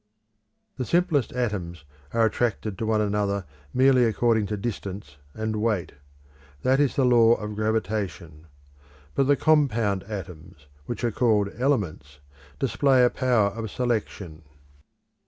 The 0.77 0.83
simplest 0.85 1.31
atoms 1.33 1.85
are 2.11 2.25
attracted 2.25 2.75
to 2.79 2.87
one 2.87 3.01
another 3.01 3.45
merely 3.71 4.03
according 4.05 4.47
to 4.47 4.57
distance 4.57 5.17
and 5.35 5.57
weight. 5.57 5.91
That 6.63 6.79
is 6.79 6.95
the 6.95 7.05
law 7.05 7.35
of 7.35 7.53
gravitation. 7.53 8.47
But 9.13 9.27
the 9.27 9.35
compound 9.35 10.01
atoms, 10.05 10.65
which 10.87 11.03
are 11.03 11.11
called 11.11 11.49
elements, 11.55 12.17
display 12.57 13.03
a 13.05 13.11
power 13.11 13.49
of 13.51 13.69
selection. 13.69 14.41